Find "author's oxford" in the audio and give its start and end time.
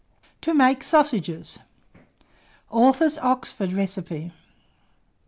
2.71-3.71